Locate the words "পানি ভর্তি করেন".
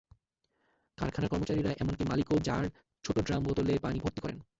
3.79-4.37